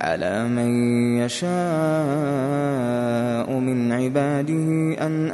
[0.00, 0.68] على من
[1.18, 1.50] يشاء
[3.52, 5.30] من عباده أن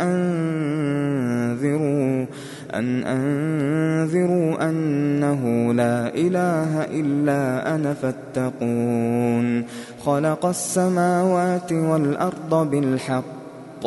[1.57, 2.27] أنذروا
[2.75, 9.65] أن أنذروا أنه لا إله إلا أنا فاتقون
[10.05, 13.87] خلق السماوات والأرض بالحق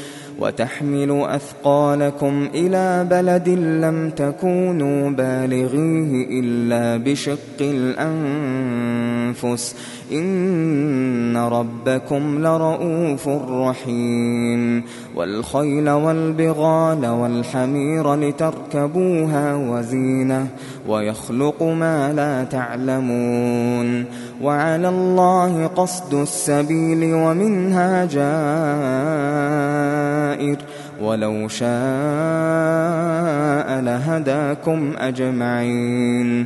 [0.41, 7.57] وتحمل أثقالكم إلى بلد لم تكونوا بالغيه إلا بشق
[9.41, 9.75] الأنفس
[10.11, 14.83] إن ربكم لرؤوف رحيم
[15.15, 20.47] والخيل والبغال والحمير لتركبوها وزينة
[20.87, 24.05] ويخلق ما لا تعلمون
[24.41, 29.31] وعلى الله قصد السبيل ومنها جائر
[31.01, 31.71] ولو شاء
[33.81, 36.45] لهداكم أجمعين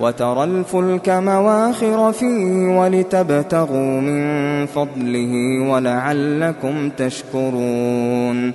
[0.00, 8.52] وترى الفلك مواخر فيه ولتبتغوا من فضله ولعلكم تشكرون.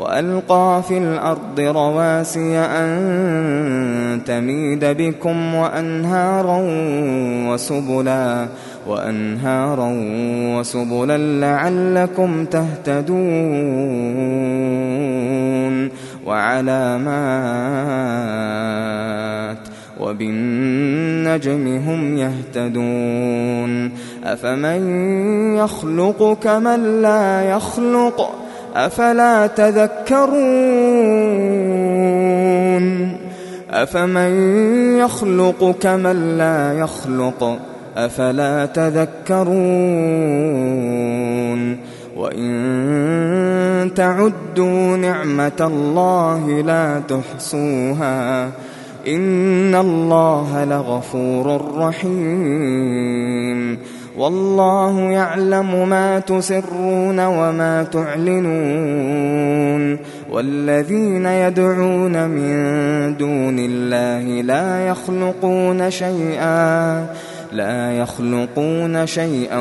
[0.00, 6.58] وألقى في الأرض رواسي أن تميد بكم وأنهارا
[7.48, 8.46] وسبلا
[8.88, 9.92] وأنهارا
[10.58, 13.20] وسبلا لعلكم تهتدون.
[16.26, 16.90] وعلامات
[20.00, 23.92] وبالنجم هم يهتدون
[24.24, 24.82] أفمن
[25.56, 28.34] يخلق كمن لا يخلق
[28.74, 30.30] أفلا تذكرون
[33.70, 34.30] أفمن
[34.98, 37.58] يخلق كمن لا يخلق
[37.96, 39.50] أفلا تذكرون
[42.16, 48.50] وإن تعدوا نعمة الله لا تحصوها
[49.06, 53.78] إن الله لغفور رحيم.
[54.18, 59.98] والله يعلم ما تسرون وما تعلنون.
[60.32, 62.56] والذين يدعون من
[63.16, 67.06] دون الله لا يخلقون شيئا.
[67.52, 69.58] لا يخلقون شيئا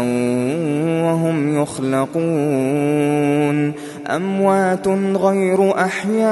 [1.03, 2.09] وهم يخلقون.
[4.07, 6.30] أموات غير أحياء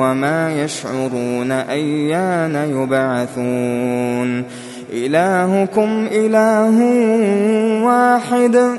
[0.00, 4.44] وما يشعرون أيان يبعثون.
[4.92, 6.80] إلهكم إله
[7.84, 8.78] واحد.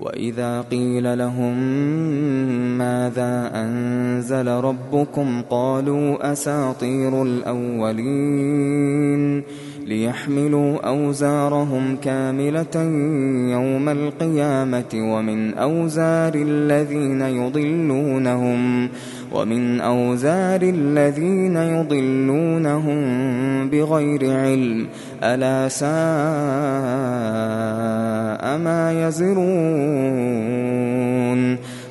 [0.00, 1.58] وإذا قيل لهم
[2.78, 8.70] ماذا أنزل ربكم قالوا أساطير الأولين
[9.86, 12.82] ليحملوا أوزارهم كاملة
[13.52, 18.88] يوم القيامة ومن أوزار الذين يضلونهم
[19.32, 23.00] ومن أوزار الذين يضلونهم
[23.70, 24.86] بغير علم
[25.22, 25.90] ألا ساء
[28.58, 30.60] ما يزرون.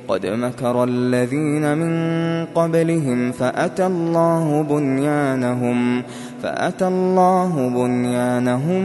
[0.08, 6.04] قد مكر الذين من قبلهم فأتى الله بنيانهم
[6.44, 8.84] فأتى الله بنيانهم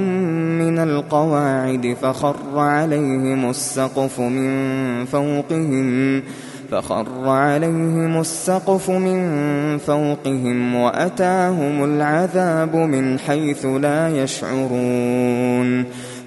[0.59, 6.23] من القواعد فخر عليهم السقف من فوقهم.
[6.70, 15.84] فخر عليهم السقف من فوقهم وأتاهم العذاب من حيث لا يشعرون.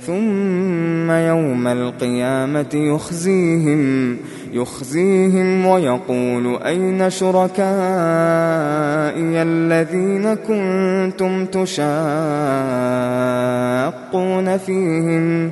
[0.08, 4.18] ثم يوم القيامة يخزيهم
[4.54, 7.68] يخزيهم ويقول أين شركائي
[9.42, 11.78] الذين كنتم تشاقون
[14.58, 15.52] فيهم؟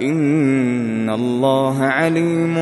[0.00, 2.54] إن الله عليم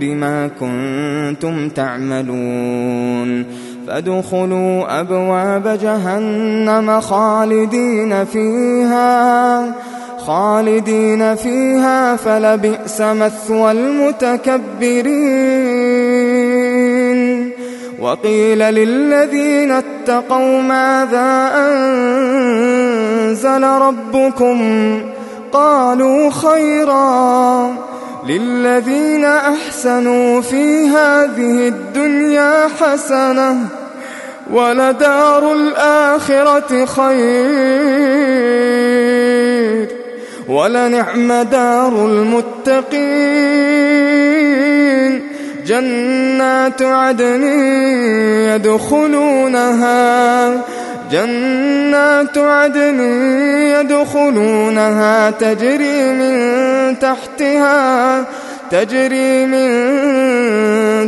[0.00, 3.44] بما كنتم تعملون
[3.86, 9.74] فادخلوا أبواب جهنم خالدين فيها
[10.18, 15.10] خالدين فيها فلبئس مثوى المتكبرين
[18.00, 24.60] وقيل للذين اتقوا ماذا أنزل ربكم
[25.52, 27.74] قالوا خيرا
[28.26, 33.56] للذين أحسنوا في هذه الدنيا حسنة
[34.52, 37.20] ولدار الآخرة خير.
[40.48, 43.00] ولنعم دار المتقين.
[45.66, 47.42] جنات عدن
[48.54, 50.50] يدخلونها.
[51.10, 53.00] جنات عدن
[53.80, 58.24] يدخلونها تجري من تحتها
[58.70, 59.70] تجري من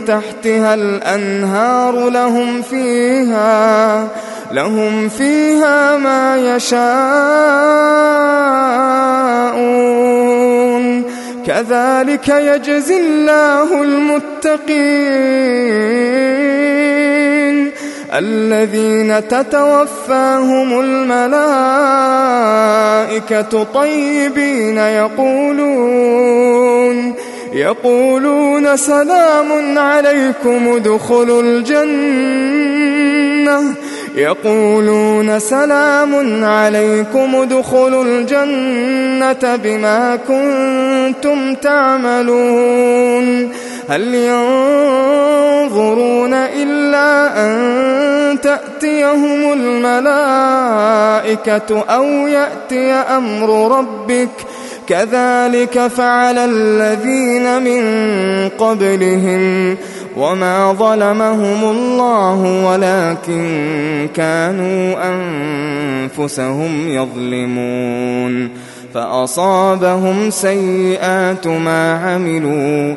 [0.05, 4.09] تحتها الأنهار لهم فيها
[4.53, 6.93] لهم فيها ما يشاءون.
[11.47, 15.43] كذلك يجزي الله المتقين.
[18.15, 21.23] الذين تتوفاهم الملائكة
[23.63, 26.23] طيبين يقولون
[27.53, 32.43] يقولون سلام عليكم ادخلوا الجنة.
[34.17, 43.53] يقولون سلام عليكم ادخلوا الجنة بما كنتم تعملون.
[43.93, 44.15] هل
[45.65, 50.65] ينظرون إلا أن تأتيهم الملائكة
[51.81, 54.29] أو يأتي أمر ربك؟
[54.87, 57.83] كذلك فعل الذين من
[58.49, 59.77] قبلهم
[60.17, 64.95] وما ظلمهم الله ولكن كانوا
[66.19, 68.63] أنفسهم يظلمون.
[68.95, 72.97] فأصابهم سيئات ما عملوا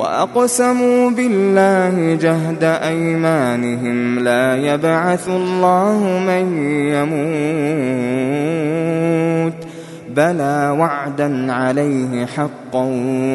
[0.00, 6.46] وأقسموا بالله جهد أيمانهم لا يبعث الله من
[6.94, 8.40] يموت
[10.16, 12.84] بلى وعدا عليه حقا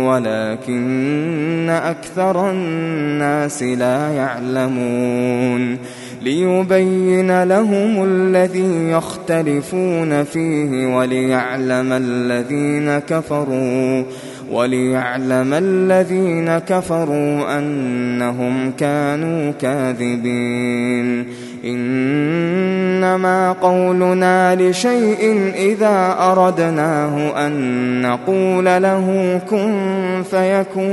[0.04, 5.78] ولكن أكثر الناس لا يعلمون
[6.22, 14.04] ليبين لهم الذي يختلفون فيه وليعلم الذين كفروا
[14.52, 21.26] وليعلم الذين كفروا أنهم كانوا كاذبين.
[21.66, 30.86] إنما قولنا لشيء إذا أردناه أن نقول له كن فيكون.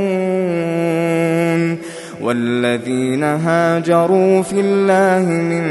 [2.23, 5.65] والذين هاجروا في الله من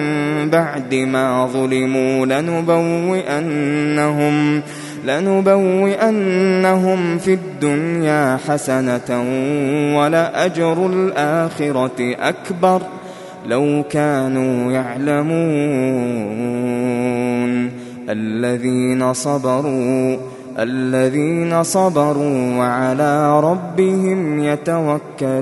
[0.49, 3.31] بعد ما ظلموا لنبوئنهم
[5.05, 6.57] لنبوئنهم
[7.17, 9.23] في الدنيا حسنة
[9.97, 12.81] ولأجر الآخرة أكبر
[13.47, 15.31] لو كانوا يعلمون
[18.09, 20.17] الذين صبروا
[20.59, 25.41] الذين صبروا وعلى ربهم يتوكلون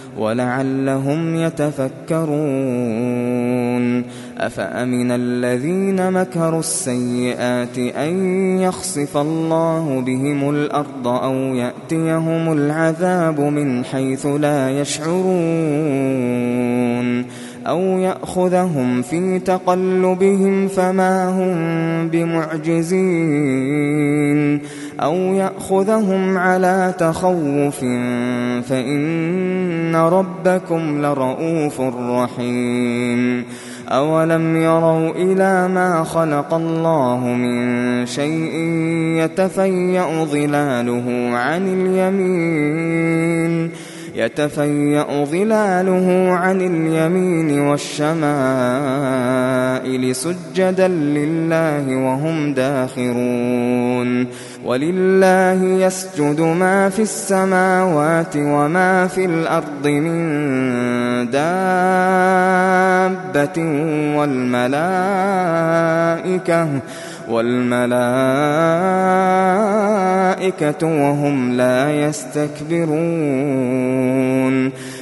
[0.17, 2.31] ولعلهم يتفكرون.
[4.37, 8.13] أفأمن الذين مكروا السيئات أن
[8.59, 16.21] يخسف الله بهم الأرض أو يأتيهم العذاب من حيث لا يشعرون؟
[17.67, 23.61] أو يأخذهم في تقلبهم فما هم بمعجزين؟
[25.03, 27.79] أو يأخذهم على تخوف
[28.69, 33.45] فإن ربكم لرؤوف رحيم.
[33.89, 38.55] أولم يروا إلى ما خلق الله من شيء
[39.23, 43.71] يتفيأ ظلاله عن اليمين؟
[44.15, 48.21] يتفيأ ظلاله عن اليمين والشمائل
[50.15, 54.27] سجدا لله وهم داخرون.
[54.65, 60.21] ولله يسجد ما في السماوات وما في الأرض من
[61.31, 61.51] دابة
[64.17, 64.81] والملائكة
[67.29, 67.81] والملائكة
[70.87, 73.51] وهم لا يستكبرون.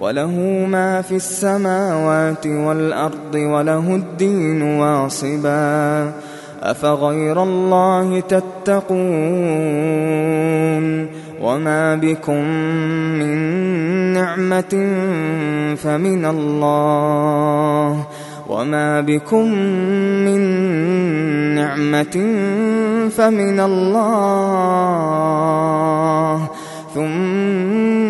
[0.00, 0.32] وله
[0.68, 6.12] ما في السماوات والأرض وله الدين واصبا.
[6.62, 8.80] أفغير الله تتقون
[11.42, 12.44] وما بكم
[13.20, 13.36] من
[14.12, 14.74] نعمة
[15.76, 18.06] فمن الله
[18.48, 19.52] وما بكم
[20.24, 20.40] من
[21.54, 22.16] نعمة
[23.10, 24.80] فمن الله.
[26.94, 28.09] ثم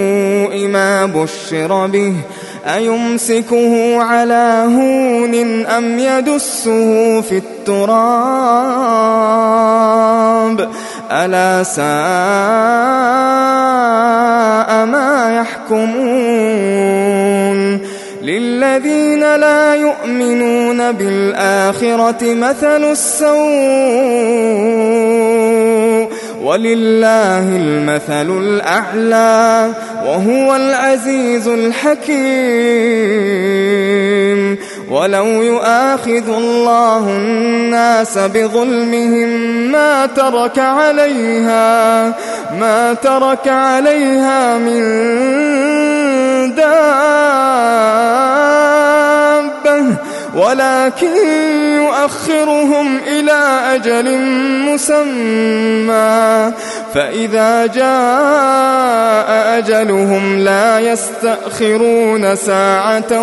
[0.71, 2.13] ما بشر به
[2.75, 8.61] أيمسكه على هون أم يدسه في التراب؟
[11.11, 11.85] ألا ساء
[14.85, 16.81] ما يحكمون؟
[18.21, 23.31] للذين لا يؤمنون بالآخرة مثل السوء
[26.41, 29.69] ولله المثل الأعلى
[30.05, 32.21] وهو العزيز الحكيم.
[34.89, 39.29] ولو يؤاخذ الله الناس بظلمهم
[39.71, 42.05] ما ترك عليها
[42.59, 44.81] ما ترك عليها من
[46.55, 46.71] دابة.
[50.35, 51.17] ولكن
[51.75, 54.17] يؤخرهم إلى أجل
[54.65, 56.51] مسمى.
[56.93, 63.21] فإذا جاء أجلهم لا يستأخرون ساعة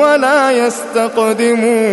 [0.00, 1.92] ولا يستقدمون.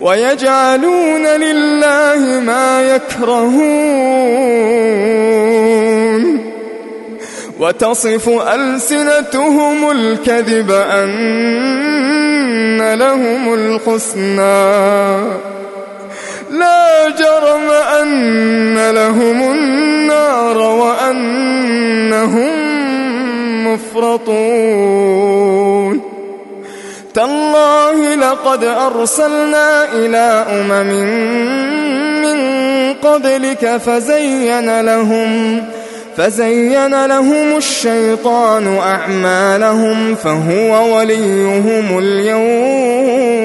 [0.00, 4.20] ويجعلون لله ما يكرهون.
[7.60, 11.10] وتصف ألسنتهم الكذب أن
[12.94, 14.70] لهم الحسنى.
[16.50, 22.50] لا جرم أن لهم النار وأنهم
[23.66, 25.20] مفرطون.
[27.14, 30.90] تالله لقد أرسلنا إلى أمم
[32.22, 32.38] من
[32.94, 35.79] قبلك فزين لهم فزين لهم
[37.56, 43.40] الشيطان أعمالهم فهو وليهم اليوم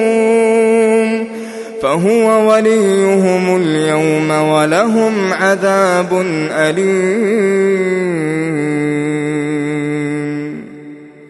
[1.82, 7.96] فهو وليهم اليوم ولهم عذاب أليم.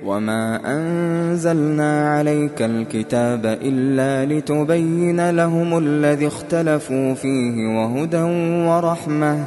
[0.04, 8.22] وما أنزلنا عليك الكتاب إلا لتبين لهم الذي اختلفوا فيه وهدى
[8.68, 9.46] ورحمة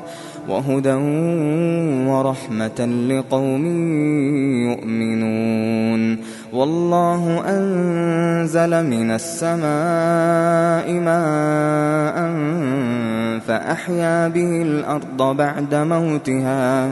[0.50, 0.94] وهدى
[2.10, 3.66] ورحمة لقوم
[4.72, 6.18] يؤمنون.
[6.54, 12.18] والله أنزل من السماء ماء
[13.48, 16.92] فأحيا به الأرض بعد موتها.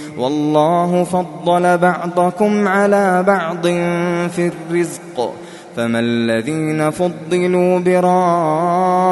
[0.21, 3.67] والله فضل بعضكم على بعض
[4.27, 5.33] في الرزق
[5.75, 9.11] فما الذين فضلوا براد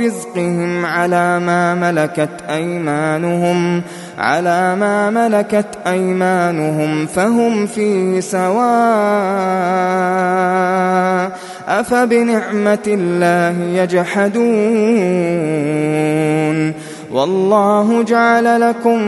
[0.00, 3.82] رزقهم على ما ملكت أيمانهم
[4.18, 8.58] على ما ملكت أيمانهم فهم فيه سواء
[11.68, 14.48] أفبنعمة الله يجحدون.
[17.12, 19.02] والله جعل لكم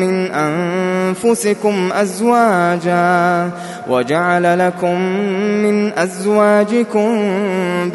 [0.00, 3.50] من أنفسكم أزواجا
[3.88, 5.00] وجعل لكم
[5.62, 7.10] من أزواجكم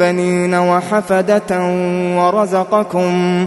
[0.00, 1.60] بنين وحفدة
[2.16, 3.46] ورزقكم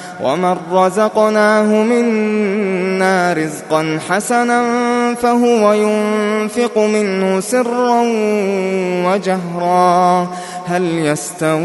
[0.23, 4.63] ومن رزقناه منا رزقا حسنا
[5.15, 8.01] فهو ينفق منه سرا
[9.05, 10.27] وجهرا
[10.67, 11.61] هل يستوون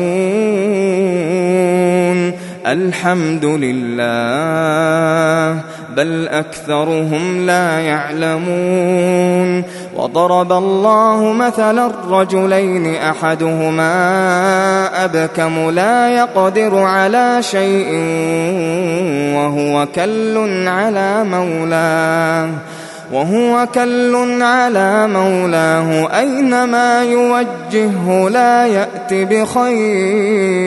[2.66, 4.07] الحمد لله
[5.97, 9.62] بل أكثرهم لا يعلمون
[10.07, 13.85] وضرب الله مثلا الرجلين أحدهما
[15.05, 17.88] أبكم لا يقدر على شيء
[19.37, 22.49] وهو كل على مولاه
[23.12, 30.66] وهو كل على مولاه أينما يوجهه لا يأت بخير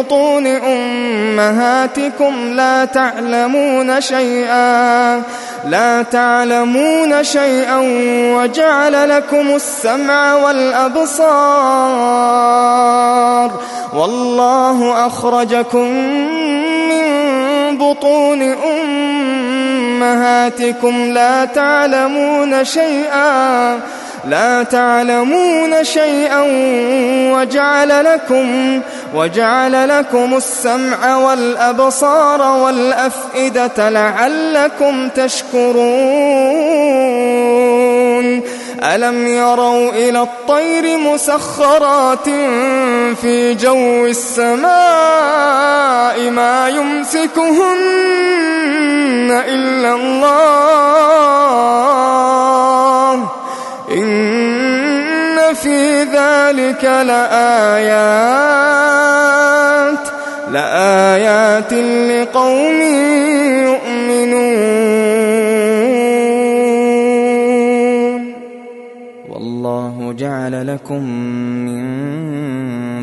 [0.00, 5.22] بطون أمهاتكم لا تعلمون شيئا
[5.68, 7.78] لا تعلمون شيئا
[8.36, 11.20] وجعل لكم السمع والأبصار.
[13.94, 15.88] والله أخرجكم
[16.90, 18.42] من بطون
[20.02, 23.80] أمهاتكم لا تعلمون شيئا.
[24.28, 26.42] لا تعلمون شيئا
[27.32, 28.80] وجعل لكم
[29.14, 35.90] وجعل لكم السمع والأبصار والأفئدة لعلكم تشكرون.
[38.82, 42.28] ألم يروا إلى الطير مسخرات
[43.20, 44.70] في جو السماء
[46.30, 47.70] ما يمسكهن
[49.48, 51.40] إلا الله؟
[53.90, 58.30] إن في ذلك لآيات
[60.50, 62.80] لآيات لقوم
[63.66, 64.70] يؤمنون.
[69.30, 71.02] والله جعل لكم
[71.66, 71.80] من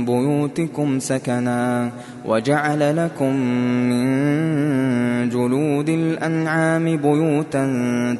[0.08, 1.92] بيوتكم سكنا
[2.26, 3.36] وجعل لكم
[3.90, 4.08] من
[5.30, 7.66] جلود الأنعام بيوتا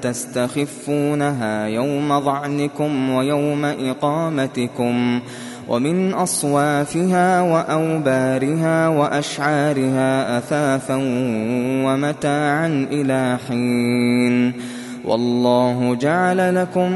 [0.02, 5.20] تستخفونها يوم ظعنكم ويوم إقامتكم
[5.68, 10.96] ومن أصوافها وأوبارها وأشعارها أثاثا
[11.86, 14.54] ومتاعا إلى حين
[15.06, 16.92] والله جعل لكم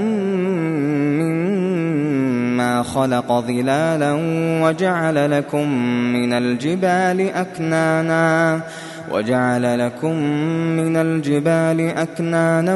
[1.19, 1.51] من
[2.57, 4.13] ما خلق ظلالا
[4.63, 5.67] وجعل لكم
[6.13, 8.61] من الجبال أكنانا
[9.11, 10.15] وجعل لكم
[10.77, 12.75] من الجبال أكنانا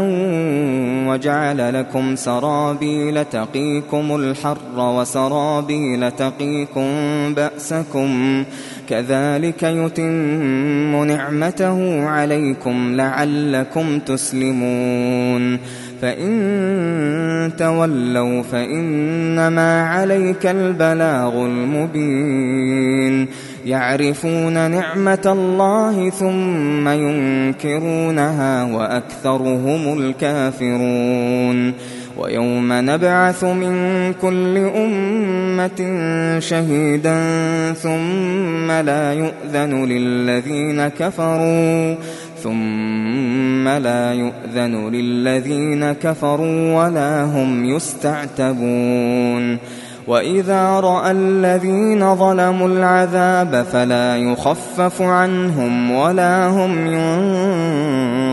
[1.10, 6.88] وجعل لكم سرابيل تقيكم الحر وسرابيل تقيكم
[7.34, 8.44] بأسكم
[8.90, 15.60] كذلك يتم نعمته عليكم لعلكم تسلمون
[16.02, 23.28] فإن تولوا فإنما عليك البلاغ المبين
[23.66, 31.74] يعرفون نعمة الله ثم ينكرونها وأكثرهم الكافرون.
[32.18, 35.80] ويوم نبعث من كل أمة
[36.40, 37.20] شهيدا
[37.74, 41.96] ثم لا يؤذن للذين كفروا
[42.44, 49.58] ثم لا يؤذن للذين كفروا ولا هم يستعتبون.
[50.08, 56.88] وإذا رأى الذين ظلموا العذاب فلا يخفف عنهم ولا هم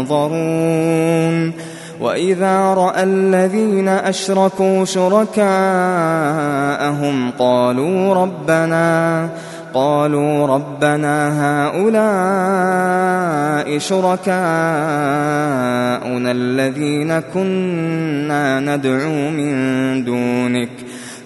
[0.05, 1.53] ينظرون
[2.01, 5.41] وإذا رأى الذين أشركوا شركاءهم
[7.39, 9.29] قالوا ربنا
[9.75, 11.93] قالوا ربنا هؤلاء
[13.79, 14.33] شركاؤنا
[16.33, 20.92] الذين كنا ندعو من دونك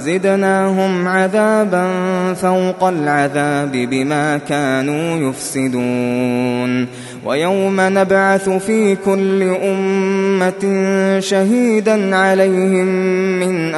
[0.00, 1.88] زدناهم عذابا
[2.34, 6.86] فوق العذاب بما كانوا يفسدون.
[7.24, 10.64] ويوم نبعث في كل أمة
[11.20, 12.86] شهيدا عليهم
[13.40, 13.74] من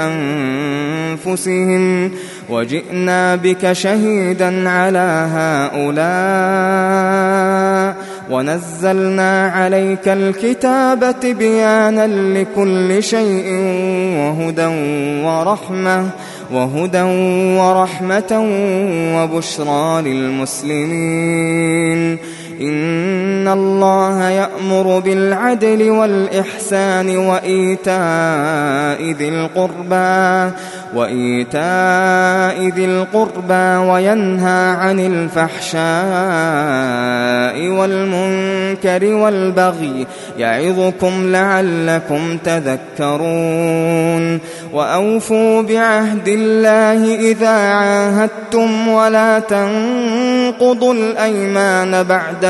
[1.26, 2.10] أنفسهم.
[2.50, 6.50] وجئنا بك شهيدا على هؤلاء
[8.30, 13.46] ونزلنا عليك الكتاب بيانا لكل شيء
[14.18, 14.66] وهدى
[15.26, 16.10] ورحمة
[16.52, 17.02] وهدى
[17.60, 18.32] ورحمة
[19.16, 21.38] وبشرى للمسلمين.
[22.60, 30.50] إن الله يأمر بالعدل والإحسان وإيتاء ذي القربى
[30.94, 35.80] وإيتاء ذي القربى وينهى عن الفحشاء
[37.68, 40.06] والمنكر والبغي
[40.38, 44.40] يعظكم لعلكم تذكرون.
[44.72, 52.49] وأوفوا بعهد الله إذا عاهدتم ولا تنقضوا الأيمان بعد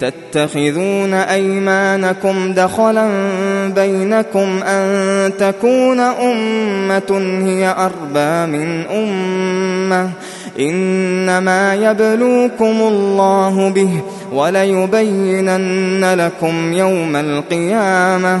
[0.00, 3.08] تتخذون أيمانكم دخلا
[3.74, 10.10] بينكم أن تكون أمة هي أربى من أمة.
[10.58, 18.40] إنما يبلوكم الله به وليبينن لكم يوم القيامة.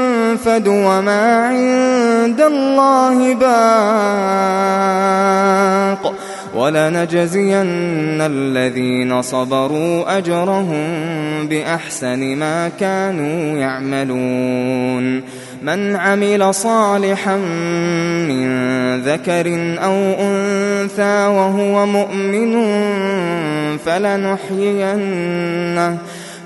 [0.47, 4.71] وما عند الله باق
[6.55, 10.87] ولنجزين الذين صبروا أجرهم
[11.47, 15.23] بأحسن ما كانوا يعملون
[15.61, 17.37] من عمل صالحا
[18.27, 18.61] من
[19.01, 22.67] ذكر أو أنثى وهو مؤمن
[23.77, 25.17] فلنحيينه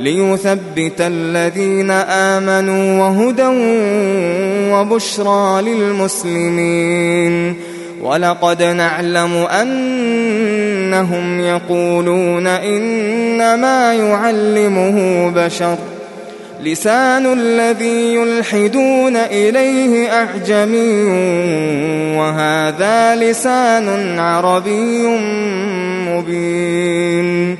[0.00, 3.46] ليثبت الذين آمنوا وهدى
[4.72, 7.56] وبشرى للمسلمين.
[8.02, 15.78] ولقد نعلم أنهم يقولون إنما يعلمه بشر.
[16.64, 21.04] لسان الذي يلحدون إليه أعجمي
[22.16, 25.06] وهذا لسان عربي
[26.08, 27.56] مبين.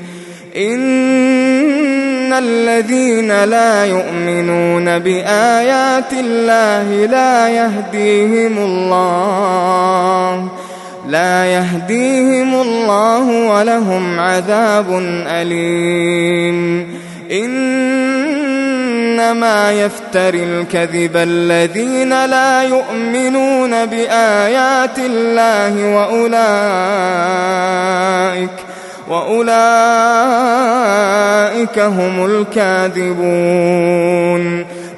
[2.32, 10.48] الذين لا يؤمنون بآيات الله لا يهديهم الله
[11.08, 14.86] لا يهديهم الله ولهم عذاب
[15.26, 16.88] أليم
[19.20, 26.30] إنما يفتري الكذب الذين لا يؤمنون بآيات الله وأولئك
[29.10, 29.48] وأولئك
[31.78, 33.60] هم الكاذبون.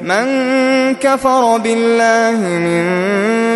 [0.03, 2.85] من كفر بالله من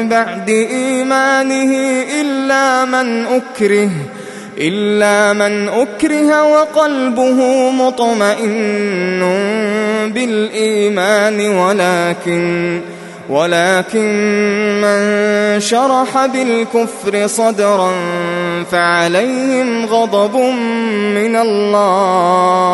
[0.09, 1.73] بعد إيمانه
[2.21, 3.91] إلا من أكره
[4.59, 9.21] إلا من أكره وقلبه مطمئن
[10.15, 12.81] بالإيمان ولكن
[13.29, 17.93] ولكن من شرح بالكفر صدرا
[18.71, 20.37] فعليهم غضب
[21.15, 22.71] من الله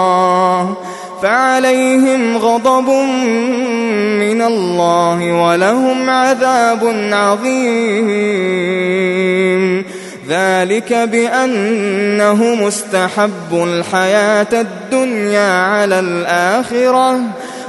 [1.23, 2.89] فعليهم غضب
[4.19, 8.63] من الله ولهم عذاب عظيم.
[10.29, 17.21] ذلك بأنه مستحب الحياة الدنيا على الآخرة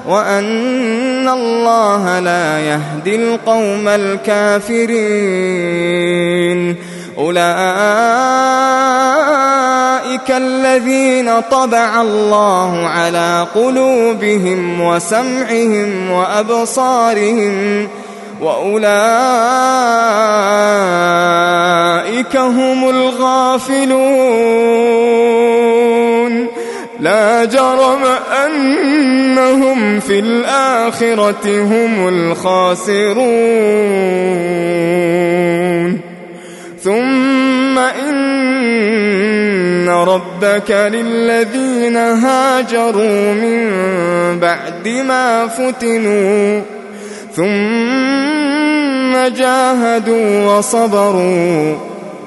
[0.07, 5.03] وأن الله لا يهدي القوم الكافرين.
[7.17, 7.43] أولئك
[10.29, 17.87] الذين طبع الله على قلوبهم وسمعهم وأبصارهم
[18.41, 18.83] وأولئك
[22.37, 24.23] هم الغافلون.
[26.99, 28.03] لا جرم
[28.45, 33.23] أنهم في الآخرة هم الخاسرون.
[36.83, 43.69] ثم إن ربك للذين هاجروا من
[44.39, 46.61] بعد ما فتنوا.
[47.35, 51.92] ثم جاهدوا وصبروا.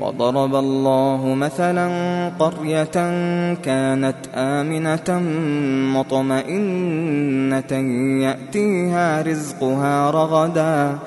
[0.00, 1.86] وضرب الله مثلا
[2.38, 2.96] قرية
[3.54, 5.08] كانت آمنة
[5.96, 7.72] مطمئنة
[8.24, 10.98] يأتيها رزقها رغداً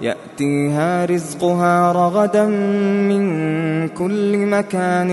[0.00, 2.46] يأتيها رزقها رغدا
[3.10, 3.24] من
[3.88, 5.10] كل مكان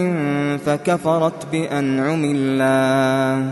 [0.65, 3.51] فكفرت بأنعم الله.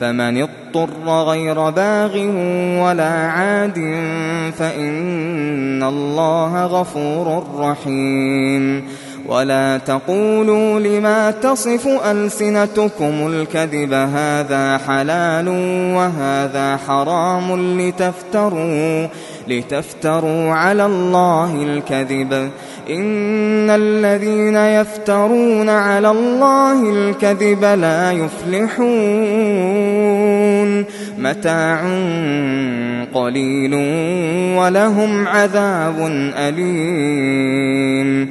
[0.00, 2.16] فمن اضطر غير باغ
[2.84, 3.74] ولا عاد
[4.58, 8.84] فإن الله غفور رحيم.
[9.28, 15.48] ولا تقولوا لما تصف ألسنتكم الكذب هذا حلال
[15.96, 19.08] وهذا حرام لتفتروا
[19.48, 22.50] لتفتروا على الله الكذب.
[22.90, 28.84] إن الذين يفترون على الله الكذب لا يفلحون.
[31.18, 31.80] متاع
[33.14, 33.74] قليل
[34.58, 35.96] ولهم عذاب
[36.38, 38.30] أليم.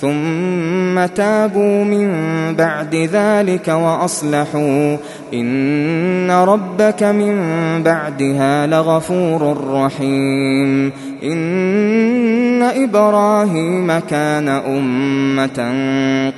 [0.00, 2.10] ثم تابوا من
[2.54, 4.96] بعد ذلك وأصلحوا.
[5.34, 7.36] إن ربك من
[7.82, 10.92] بعدها لغفور رحيم.
[11.22, 15.72] إن إبراهيم كان أمة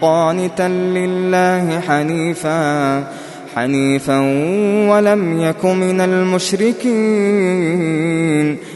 [0.01, 3.03] قانتا لله حنيفاً.
[3.55, 4.19] حنيفا
[4.91, 7.31] ولم يك من المشركين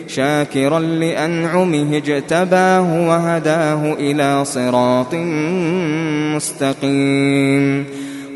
[0.09, 5.15] شاكرا لأنعمه اجتباه وهداه إلى صراط
[6.35, 7.85] مستقيم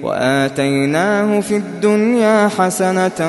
[0.02, 3.20] وآتيناه في الدنيا حسنة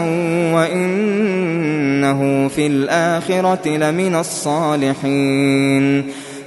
[0.55, 6.05] وإنه في الآخرة لمن الصالحين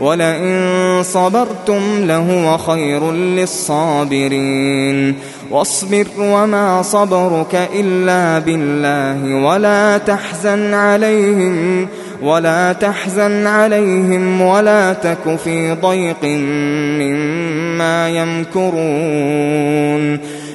[0.00, 5.14] ولئن صبرتم لهو خير للصابرين.
[5.50, 11.86] واصبر وما صبرك إلا بالله ولا تحزن عليهم
[12.22, 16.24] ولا تحزن عليهم ولا تك في ضيق
[17.00, 18.74] مما يمكرون.